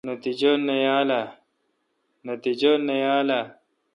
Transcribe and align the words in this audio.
نتیجہ 0.07 0.51
نہ 2.89 2.93
یال۔ 3.03 3.29